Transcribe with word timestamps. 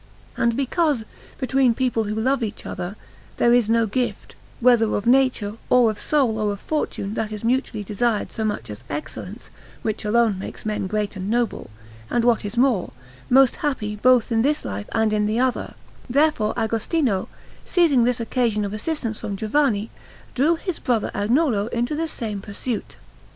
And 0.35 0.55
because, 0.57 1.03
between 1.37 1.75
people 1.75 2.05
who 2.05 2.15
love 2.15 2.41
each 2.41 2.65
other, 2.65 2.95
there 3.37 3.53
is 3.53 3.69
no 3.69 3.85
gift, 3.85 4.33
whether 4.59 4.91
of 4.95 5.05
nature, 5.05 5.57
or 5.69 5.91
of 5.91 5.99
soul, 5.99 6.39
or 6.39 6.51
of 6.53 6.59
fortune, 6.59 7.13
that 7.13 7.31
is 7.31 7.43
mutually 7.43 7.83
desired 7.83 8.31
so 8.31 8.43
much 8.43 8.71
as 8.71 8.83
excellence, 8.89 9.51
which 9.83 10.03
alone 10.03 10.39
makes 10.39 10.65
men 10.65 10.87
great 10.87 11.15
and 11.15 11.29
noble, 11.29 11.69
and 12.09 12.25
what 12.25 12.43
is 12.43 12.57
more, 12.57 12.93
most 13.29 13.57
happy 13.57 13.95
both 13.95 14.31
in 14.31 14.41
this 14.41 14.65
life 14.65 14.89
and 14.91 15.13
in 15.13 15.27
the 15.27 15.39
other, 15.39 15.75
therefore 16.09 16.57
Agostino, 16.57 17.29
seizing 17.63 18.03
this 18.03 18.19
occasion 18.19 18.65
of 18.65 18.73
assistance 18.73 19.19
from 19.19 19.35
Giovanni, 19.35 19.91
drew 20.33 20.55
his 20.55 20.79
brother 20.79 21.11
Agnolo 21.13 21.67
into 21.67 21.93
the 21.93 22.07
same 22.07 22.41
pursuit. 22.41 22.95